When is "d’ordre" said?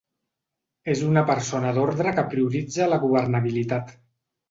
1.77-2.17